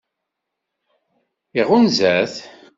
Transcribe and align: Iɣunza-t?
Iɣunza-t? 1.59 2.35